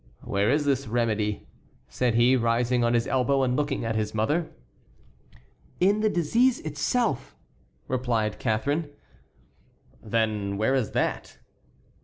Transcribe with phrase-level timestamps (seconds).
[0.23, 1.45] "Where is this remedy?"
[1.87, 4.49] said he, rising on his elbow and looking at his mother.
[5.79, 7.35] "In the disease itself,"
[7.87, 8.89] replied Catharine.
[10.01, 11.37] "Then where is that?"